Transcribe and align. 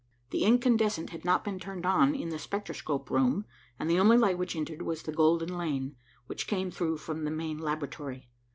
The 0.31 0.43
incandescent 0.45 1.11
had 1.11 1.23
not 1.23 1.43
been 1.43 1.59
turned 1.59 1.85
on 1.85 2.15
in 2.15 2.29
the 2.29 2.39
spectroscope 2.39 3.11
room, 3.11 3.45
and 3.77 3.87
the 3.87 3.99
only 3.99 4.17
light 4.17 4.39
which 4.39 4.55
entered 4.55 4.81
was 4.81 5.03
the 5.03 5.11
golden 5.13 5.55
lane, 5.55 5.95
which 6.25 6.47
came 6.47 6.71
through 6.71 6.97
from 6.97 7.23
the 7.23 7.29
main 7.29 7.59
laboratory. 7.59 8.27